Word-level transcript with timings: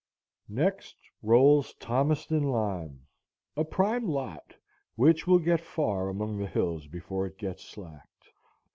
Next 0.49 0.95
rolls 1.21 1.75
Thomaston 1.75 2.41
lime, 2.49 3.05
a 3.55 3.63
prime 3.63 4.07
lot, 4.07 4.55
which 4.95 5.27
will 5.27 5.37
get 5.37 5.61
far 5.61 6.09
among 6.09 6.39
the 6.39 6.47
hills 6.47 6.87
before 6.87 7.27
it 7.27 7.37
gets 7.37 7.63
slacked. 7.63 8.31